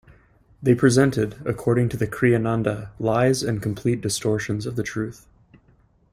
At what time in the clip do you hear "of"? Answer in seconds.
4.65-4.75